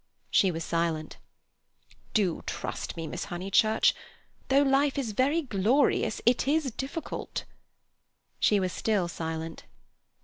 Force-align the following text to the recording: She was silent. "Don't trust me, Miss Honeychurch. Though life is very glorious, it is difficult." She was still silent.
She 0.31 0.49
was 0.49 0.63
silent. 0.63 1.17
"Don't 2.15 2.47
trust 2.47 2.97
me, 2.97 3.05
Miss 3.05 3.25
Honeychurch. 3.25 3.93
Though 4.47 4.63
life 4.63 4.97
is 4.97 5.11
very 5.11 5.43
glorious, 5.43 6.23
it 6.25 6.47
is 6.47 6.71
difficult." 6.71 7.43
She 8.39 8.59
was 8.59 8.73
still 8.73 9.07
silent. 9.07 9.65